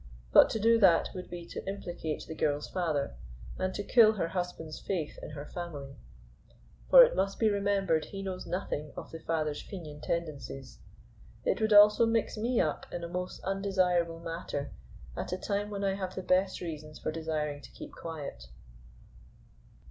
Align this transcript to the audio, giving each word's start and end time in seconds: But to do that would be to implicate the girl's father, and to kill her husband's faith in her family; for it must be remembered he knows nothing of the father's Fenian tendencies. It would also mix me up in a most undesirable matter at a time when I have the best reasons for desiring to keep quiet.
But 0.31 0.49
to 0.49 0.59
do 0.59 0.79
that 0.79 1.09
would 1.13 1.29
be 1.29 1.45
to 1.45 1.63
implicate 1.67 2.25
the 2.27 2.33
girl's 2.33 2.67
father, 2.67 3.13
and 3.59 3.71
to 3.75 3.83
kill 3.83 4.13
her 4.13 4.29
husband's 4.29 4.79
faith 4.79 5.19
in 5.21 5.29
her 5.29 5.45
family; 5.45 5.95
for 6.89 7.03
it 7.03 7.15
must 7.15 7.37
be 7.37 7.51
remembered 7.51 8.05
he 8.05 8.23
knows 8.23 8.47
nothing 8.47 8.93
of 8.97 9.11
the 9.11 9.19
father's 9.19 9.61
Fenian 9.61 10.01
tendencies. 10.01 10.79
It 11.45 11.61
would 11.61 11.71
also 11.71 12.07
mix 12.07 12.35
me 12.35 12.59
up 12.59 12.87
in 12.91 13.03
a 13.03 13.07
most 13.07 13.43
undesirable 13.43 14.19
matter 14.19 14.71
at 15.15 15.33
a 15.33 15.37
time 15.37 15.69
when 15.69 15.83
I 15.83 15.93
have 15.93 16.15
the 16.15 16.23
best 16.23 16.61
reasons 16.61 16.97
for 16.97 17.11
desiring 17.11 17.61
to 17.61 17.69
keep 17.69 17.91
quiet. 17.91 18.47